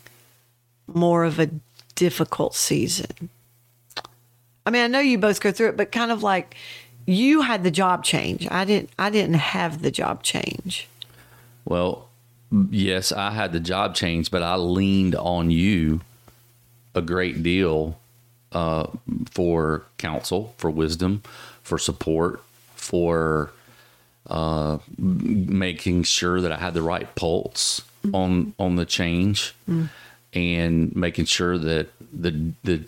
[0.86, 1.50] more of a
[1.94, 3.28] difficult season?
[4.66, 6.56] I mean, I know you both go through it, but kind of like
[7.06, 8.48] you had the job change.
[8.50, 10.88] I didn't I didn't have the job change.
[11.64, 12.09] Well,
[12.70, 16.00] yes, I had the job change, but I leaned on you
[16.94, 17.98] a great deal
[18.53, 18.87] uh,
[19.31, 21.22] for counsel, for wisdom,
[21.62, 22.42] for support,
[22.77, 23.50] for
[24.29, 29.55] uh, making sure that I had the right pulse on on the change,
[30.33, 32.85] and making sure that the the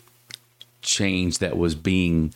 [0.81, 2.33] change that was being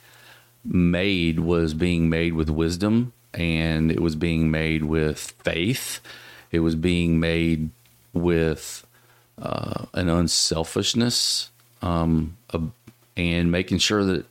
[0.65, 5.99] made was being made with wisdom and it was being made with faith.
[6.51, 7.69] It was being made
[8.13, 8.85] with
[9.41, 11.49] uh, an unselfishness
[11.81, 12.61] um, a,
[13.17, 14.25] and making sure that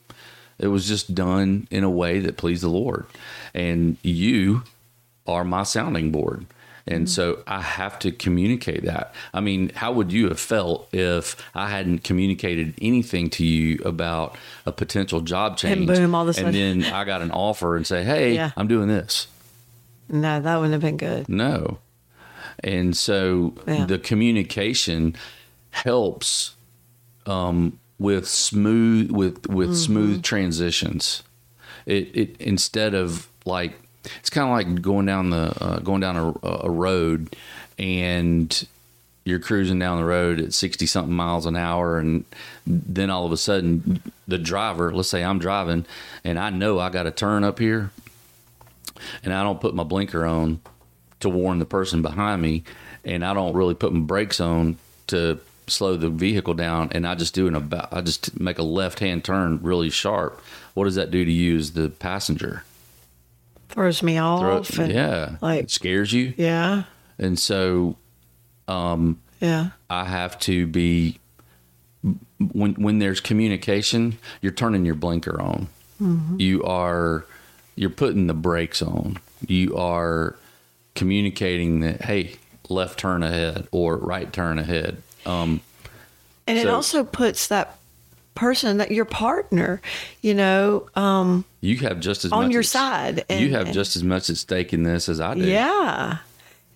[0.59, 3.07] it was just done in a way that pleased the Lord.
[3.55, 4.63] And you
[5.27, 6.47] are my sounding board.
[6.87, 9.15] And so I have to communicate that.
[9.33, 14.37] I mean, how would you have felt if I hadn't communicated anything to you about
[14.67, 15.87] a potential job change?
[15.87, 18.51] boom, all of a sudden- And then I got an offer and say, hey, Yeah.
[18.57, 19.29] I'm doing this.
[20.09, 21.29] No, that wouldn't have been good.
[21.29, 21.79] No.
[22.63, 23.87] And so Yeah.
[23.87, 25.17] the communication
[25.71, 26.55] helps
[27.27, 29.75] um, with smooth with with Mm-hmm.
[29.77, 31.23] smooth transitions.
[31.87, 33.79] It it instead of like
[34.19, 37.35] it's kind of like going down the uh, going down a, a road
[37.79, 38.67] and
[39.25, 42.25] you're cruising down the road at 60 something miles an hour and
[42.67, 45.85] then all of a sudden the driver let's say i'm driving
[46.25, 47.91] and i know i got to turn up here
[49.23, 50.61] and I don't put my blinker on
[51.21, 52.65] to warn the person behind me,
[53.05, 54.77] and I don't really put my brakes on
[55.09, 58.63] to slow the vehicle down, and I just do an about I just make a
[58.63, 60.41] left hand turn really sharp.
[60.75, 62.65] What does that do to you as the passenger?
[63.69, 64.79] Throws me Throw- off.
[64.79, 66.85] and, yeah, like- it scares you, Yeah.
[67.19, 67.97] and so
[68.67, 69.71] um, Yeah.
[69.89, 71.19] I have to be
[72.53, 75.69] when when there's communication, you're turning your blinker on.
[76.39, 77.27] You are
[77.77, 79.19] you're putting the brakes on.
[79.47, 80.35] You are
[81.01, 82.37] communicating that hey,
[82.69, 85.03] left turn ahead or right turn ahead.
[85.25, 85.61] Um,
[86.47, 87.79] And it also puts that
[88.35, 89.81] person, that your partner,
[90.23, 93.97] you know, um, you have just as On your at- side, you have and- just
[93.97, 95.41] as much at stake in this as I do.
[95.41, 96.19] yeah.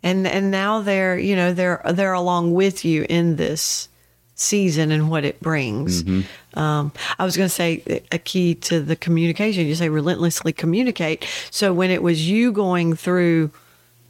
[0.03, 3.89] And and now they're, you know, they're they're along with you in this
[4.35, 6.03] season and what it brings.
[6.03, 6.59] Mm-hmm.
[6.59, 9.67] Um, I was going to say a key to the communication.
[9.67, 11.25] You say relentlessly communicate.
[11.51, 13.51] So when it was you going through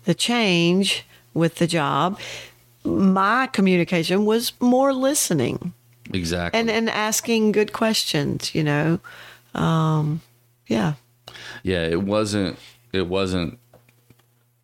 [0.05, 2.19] the change with the job,
[2.85, 5.73] my communication was more listening
[6.13, 6.61] exactly.
[6.61, 8.55] and and asking good questions.
[8.55, 9.01] You know,
[9.55, 10.21] um,
[10.69, 10.95] yeah,
[11.63, 12.59] yeah it wasn't
[12.93, 13.59] it wasn't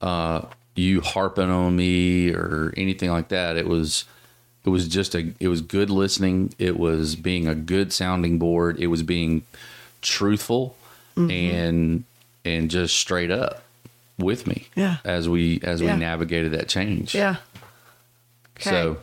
[0.00, 0.42] uh
[0.76, 4.04] you harping on me or anything like that it was
[4.64, 8.78] it was just a it was good listening it was being a good sounding board
[8.78, 9.42] it was being
[10.00, 10.76] truthful
[11.16, 11.30] Mm-hmm.
[11.30, 12.04] and
[12.44, 13.62] and just straight up
[14.20, 14.96] with me Yeah.
[15.04, 15.94] as we as Yeah.
[15.94, 17.36] we navigated that change yeah.
[18.56, 18.70] Okay.
[18.70, 18.98] so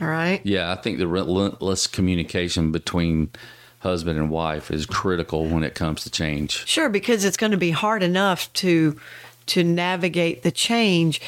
[0.00, 0.40] All right.
[0.44, 3.30] yeah i think the relentless communication between
[3.80, 7.58] husband and wife is critical when it comes to change Sure, because it's going to
[7.58, 8.98] be hard enough to
[9.46, 11.20] to navigate the change.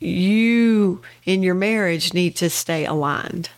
[0.00, 3.48] You in your marriage need to stay aligned.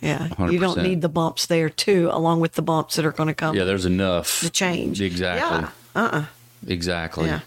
[0.00, 3.26] Yeah, you don't need the bumps there too, along with the bumps that are going
[3.26, 3.56] to come.
[3.56, 5.00] yeah there's enough to change.
[5.02, 5.70] exactly Yeah.
[6.00, 6.08] Uh.
[6.12, 6.24] uh
[6.66, 7.40] exactly Yeah.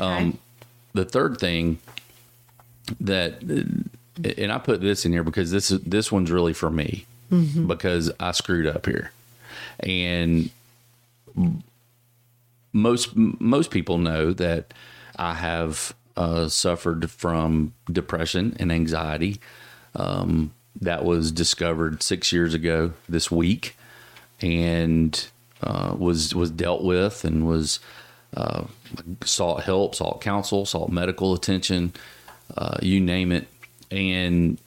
[0.00, 0.38] Um,
[0.94, 1.78] the third thing
[3.00, 7.06] that, and I put this in here because this is this one's really for me
[7.66, 9.12] because I screwed up here,
[9.80, 10.50] and
[12.72, 14.72] most most people know that
[15.16, 19.40] I have uh, suffered from depression and anxiety.
[19.94, 23.76] Um, that was discovered six years ago this week,
[24.40, 25.28] and
[25.62, 27.80] uh, was was dealt with and was
[28.36, 28.64] uh,
[29.24, 31.92] sought help, sought counsel, sought medical attention,
[32.56, 33.46] uh, you name it,
[33.90, 34.58] and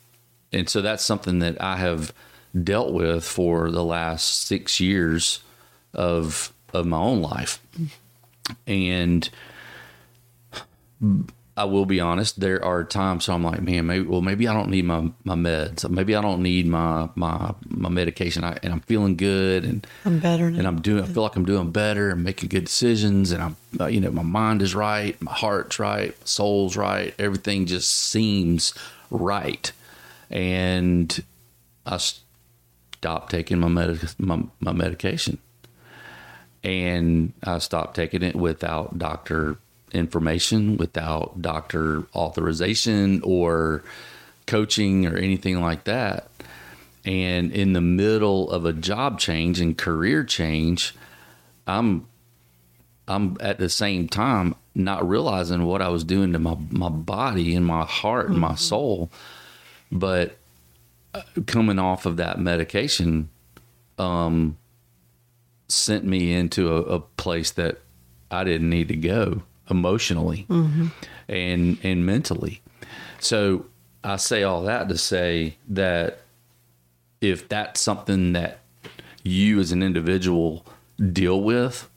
[0.54, 2.14] and so that's something that I have
[2.64, 5.40] dealt with for the last six years
[5.94, 7.62] of of my own life,
[8.68, 9.30] and
[11.62, 12.40] I will be honest.
[12.40, 15.36] There are times so I'm like, man, maybe well, maybe I don't need my my
[15.36, 15.88] meds.
[15.88, 18.44] Maybe I don't need my my my medication.
[18.44, 20.58] I, and I'm feeling good, and I'm better now.
[20.58, 21.04] and I'm doing.
[21.04, 24.10] I feel like I'm doing better and making good decisions, and I'm, uh, you know,
[24.10, 27.14] my mind is right, my heart's right, my soul's right.
[27.20, 28.74] Everything just seems
[29.12, 29.72] right,
[30.32, 31.24] and
[31.86, 35.38] I stopped taking my med- my, my medication,
[36.64, 39.58] and I stopped taking it without doctor
[39.94, 43.84] information, without doctor authorization or
[44.48, 46.28] coaching or anything like that.
[47.06, 50.94] And in the middle of a job change and career change
[51.68, 52.08] i'm
[53.08, 57.56] i'm at the same time not realizing what i was doing to my my body
[57.56, 59.10] and my heart and my soul.
[59.92, 60.38] But
[61.14, 63.30] uh, coming off of that medication
[63.98, 64.58] um
[65.68, 67.80] sent me into a, a place that
[68.30, 69.42] i didn't need to go
[69.72, 70.46] emotionally
[71.28, 72.62] and and mentally
[73.20, 73.66] so
[74.04, 76.20] i say all that to say that
[77.22, 78.60] if that's something that
[79.24, 80.66] you as an individual
[81.14, 81.88] deal with,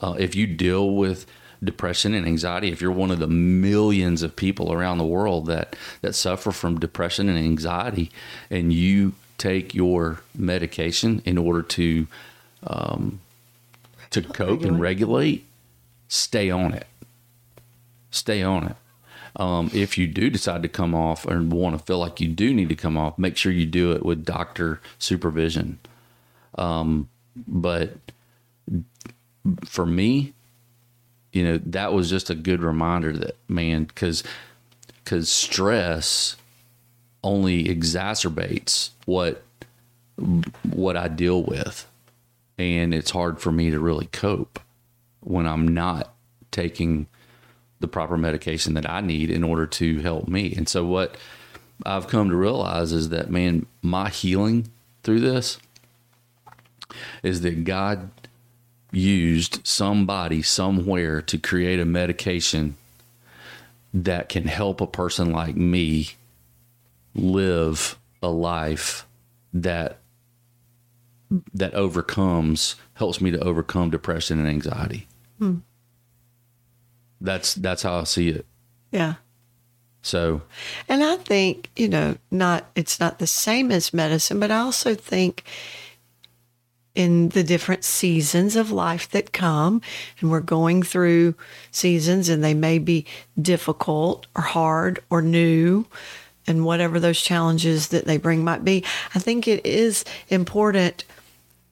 [0.00, 1.26] uh, if you deal with
[1.62, 5.76] depression and anxiety, if you're one of the millions of people around the world that
[6.00, 8.10] that suffer from depression and anxiety,
[8.50, 12.06] and you take your medication in order to
[12.66, 13.20] um,
[14.10, 15.46] to cope and regulate,
[16.08, 16.86] stay on it.
[18.10, 18.76] Stay on it.
[19.36, 22.52] Um, if you do decide to come off and want to feel like you do
[22.52, 25.78] need to come off, make sure you do it with doctor supervision.
[26.56, 27.08] Um,
[27.46, 27.96] but
[29.64, 30.34] for me,
[31.32, 34.24] you know, that was just a good reminder that man, because
[35.04, 36.36] because stress
[37.22, 39.42] only exacerbates what
[40.64, 41.88] what I deal with,
[42.58, 44.58] and it's hard for me to really cope
[45.20, 46.12] when I'm not
[46.50, 47.06] taking
[47.80, 50.54] the proper medication that I need in order to help me.
[50.56, 51.16] And so what
[51.84, 54.70] I've come to realize is that man, my healing
[55.02, 55.58] through this
[57.22, 58.10] is that God
[58.92, 62.76] used somebody somewhere to create a medication
[63.94, 66.10] that can help a person like me
[67.14, 69.06] live a life
[69.52, 69.98] that
[71.54, 75.06] that overcomes helps me to overcome depression and anxiety.
[75.38, 75.58] Hmm.
[77.20, 78.46] That's that's how I see it.
[78.90, 79.14] Yeah.
[80.02, 80.40] So,
[80.88, 84.94] and I think, you know, not it's not the same as medicine, but I also
[84.94, 85.44] think
[86.94, 89.80] in the different seasons of life that come
[90.20, 91.34] and we're going through
[91.70, 93.06] seasons and they may be
[93.40, 95.86] difficult or hard or new
[96.46, 98.84] and whatever those challenges that they bring might be.
[99.14, 101.04] I think it is important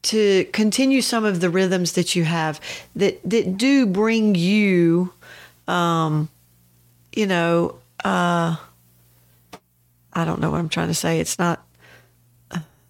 [0.02, 2.60] to continue some of the rhythms that you have
[2.94, 5.12] that that do bring you
[5.68, 6.30] um,
[7.12, 8.56] you know, uh,
[10.12, 11.20] I don't know what I'm trying to say.
[11.20, 11.62] It's not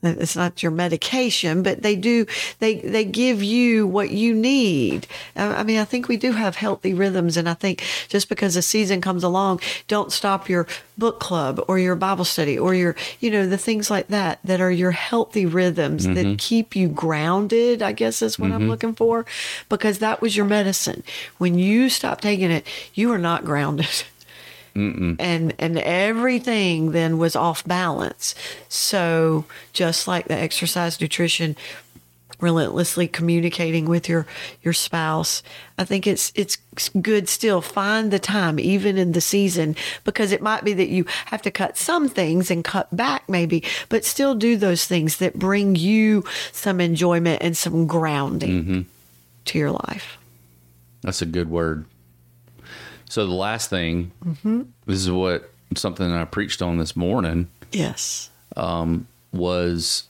[0.03, 2.27] it's not your medication, but they do
[2.61, 5.07] they they give you what you need.
[5.35, 8.63] I mean, I think we do have healthy rhythms, and I think just because a
[8.63, 13.31] season comes along, don't stop your book club or your Bible study or your you
[13.31, 16.15] know the things like that that are your healthy rhythms mm-hmm.
[16.15, 17.83] that keep you grounded.
[17.83, 18.63] I guess is what mm-hmm.
[18.63, 19.27] I'm looking for,
[19.69, 21.03] because that was your medicine.
[21.39, 23.89] When you stop taking it, you are not grounded.
[24.79, 25.17] Mm-mm.
[25.19, 28.37] and and everything then was off balance.
[28.69, 31.57] So just like the exercise, nutrition,
[32.41, 34.25] relentlessly communicating with your
[34.63, 35.43] your spouse,
[35.79, 36.59] I think it's it's
[37.01, 41.05] good still find the time even in the season because it might be that you
[41.27, 45.39] have to cut some things and cut back maybe, but still do those things that
[45.39, 48.81] bring you some enjoyment and some grounding mm-hmm.
[49.47, 50.19] to your life.
[51.03, 51.85] That's a good word.
[53.09, 54.63] So the last thing, mm-hmm.
[54.87, 57.49] this is what something I preached on this morning.
[57.73, 58.31] Yes.
[58.57, 60.05] Um, was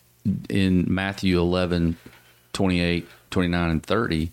[0.48, 1.96] in Matthew 11,
[2.52, 4.32] 28, 29, and 30.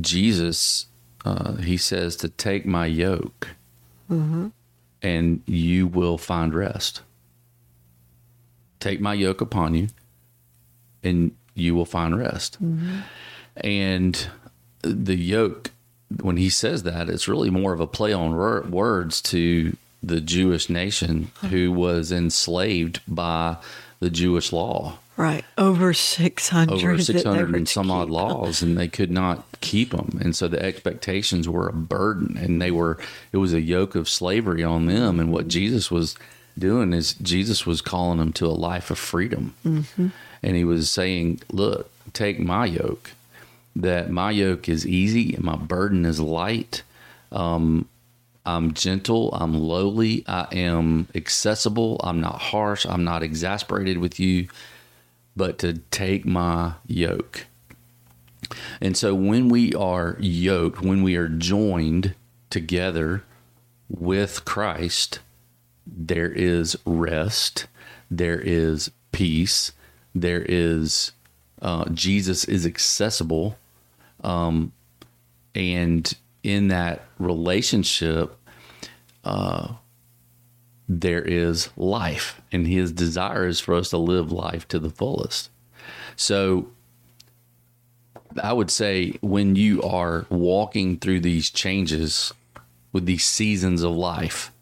[0.00, 0.86] Jesus,
[1.24, 3.48] uh, he says to take my yoke
[4.10, 4.48] mm-hmm.
[5.02, 7.02] and you will find rest.
[8.78, 9.88] Take my yoke upon you
[11.02, 12.62] and you will find rest.
[12.62, 13.00] Mm-hmm.
[13.56, 14.28] And
[14.82, 15.72] the yoke
[16.20, 18.34] when he says that, it's really more of a play on
[18.70, 23.56] words to the Jewish nation who was enslaved by
[24.00, 24.98] the Jewish law.
[25.16, 25.44] Right.
[25.58, 26.72] Over 600.
[26.72, 30.18] Over 600 and some odd laws, and they could not keep them.
[30.22, 32.98] And so the expectations were a burden, and they were,
[33.30, 35.20] it was a yoke of slavery on them.
[35.20, 36.16] And what Jesus was
[36.58, 39.54] doing is Jesus was calling them to a life of freedom.
[39.64, 40.08] Mm-hmm.
[40.42, 43.10] And he was saying, Look, take my yoke
[43.76, 46.82] that my yoke is easy and my burden is light.
[47.32, 47.88] Um,
[48.44, 49.32] I'm gentle.
[49.32, 50.24] I'm lowly.
[50.26, 52.00] I am accessible.
[52.02, 52.86] I'm not harsh.
[52.86, 54.48] I'm not exasperated with you,
[55.36, 57.46] but to take my yoke.
[58.80, 62.14] And so when we are yoked, when we are joined
[62.48, 63.22] together
[63.88, 65.20] with Christ,
[65.86, 67.66] there is rest,
[68.10, 69.72] there is peace,
[70.14, 71.12] there is
[71.62, 73.56] uh, Jesus is accessible
[74.22, 74.72] um,
[75.54, 78.36] and in that relationship,
[79.24, 79.74] uh,
[80.88, 85.50] there is life, and His desire is for us to live life to the fullest.
[86.16, 86.68] So,
[88.42, 92.32] I would say when you are walking through these changes
[92.92, 94.52] with these seasons of life,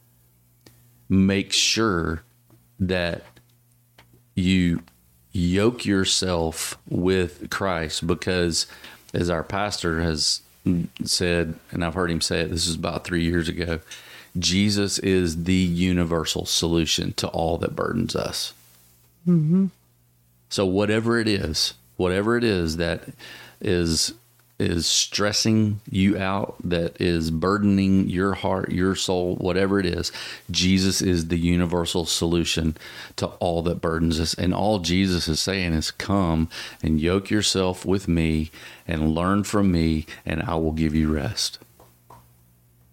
[1.09, 2.23] make sure
[2.81, 3.25] that
[4.35, 4.83] you
[5.33, 8.66] yoke yourself with Christ because
[9.14, 10.43] as our pastor has
[11.05, 13.81] said, and I've heard him say it, this is about three years ago
[14.39, 18.53] Jesus is the universal solution to all that burdens us.
[19.26, 19.66] Mm-hmm.
[20.51, 23.05] So, whatever it is, whatever it is that
[23.61, 24.14] is
[24.59, 30.11] is stressing you out, that is burdening your heart, your soul, whatever it is,
[30.51, 32.77] Jesus is the universal solution
[33.17, 34.35] to all that burdens us.
[34.35, 36.49] And all Jesus is saying is, Come
[36.83, 38.51] and yoke yourself with me
[38.87, 41.59] and learn from me, and I will give you rest.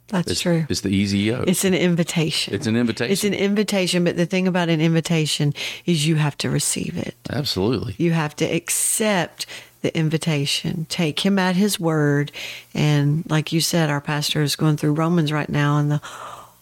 [0.08, 0.68] That's It's, true.
[0.70, 1.48] it's the easy yoke.
[1.48, 2.54] It's an invitation.
[2.54, 3.12] It's an invitation.
[3.12, 5.52] It's an invitation, but the thing about an invitation
[5.88, 7.16] is you have to receive it.
[7.32, 7.96] Absolutely.
[7.98, 9.48] You have to accept
[9.86, 12.32] the invitation, take him at his word.
[12.74, 16.02] And like you said, our pastor is going through Romans right now, and the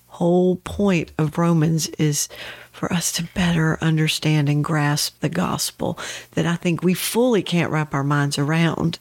[0.08, 2.28] whole point of Romans is
[2.74, 5.98] for us to better understand and grasp the gospel
[6.32, 9.00] that I think we fully can't wrap our minds around,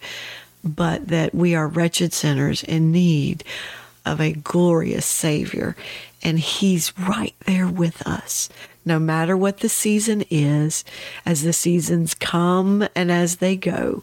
[0.62, 3.42] but that we are wretched sinners in need
[4.06, 5.74] of a glorious Savior.
[6.22, 8.48] And He's right there with us.
[8.84, 10.84] No matter what the season is,
[11.24, 14.02] as the seasons come and as they go,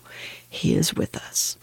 [0.50, 1.58] He is with us.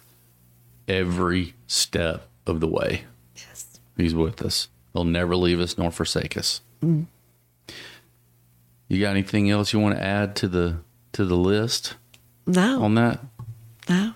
[0.88, 3.04] Every step of the way.
[3.36, 3.78] Yes.
[3.96, 4.68] He's with us.
[4.92, 6.60] He'll never leave us nor forsake us.
[6.84, 7.06] Mm.
[8.88, 10.76] You got anything else you want to add to the
[11.12, 11.94] to the list
[12.46, 13.20] No, on that?
[13.88, 14.12] no.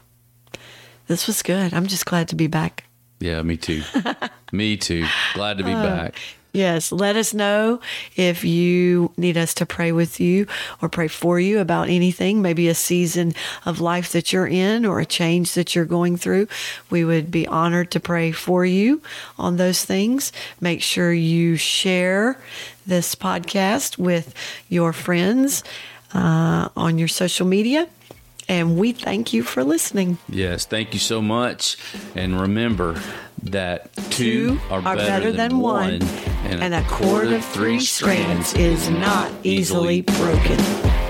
[1.07, 1.75] This was good.
[1.75, 2.85] I'm just glad to be back.
[3.19, 3.83] Yeah, me too.
[4.53, 5.07] me too.
[5.35, 6.15] Glad to be Uh, back.
[6.53, 7.81] Yes, let us know
[8.17, 10.47] if you need us to pray with you
[10.83, 13.35] or pray for you about anything, maybe a season
[13.65, 16.49] of life that you're in or a change that you're going through.
[16.91, 19.01] We would be honored to pray for you
[19.39, 20.33] on those things.
[20.61, 22.37] Make sure you share
[22.85, 24.35] this podcast with
[24.69, 25.63] your friends
[26.13, 27.89] uh, on your social media.
[28.49, 30.19] And we thank you for listening.
[30.29, 31.77] Yes, thank you so much.
[32.17, 33.01] And remember
[33.45, 36.03] that two, Two are better than one,
[36.45, 41.10] and a cord of three strands is not easily broken.